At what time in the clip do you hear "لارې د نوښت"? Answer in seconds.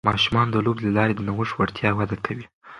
0.97-1.53